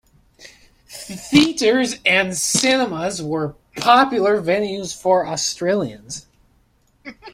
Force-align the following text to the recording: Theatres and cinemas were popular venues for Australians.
Theatres 0.87 1.99
and 2.07 2.35
cinemas 2.35 3.21
were 3.21 3.53
popular 3.75 4.41
venues 4.41 4.99
for 4.99 5.27
Australians. 5.27 6.25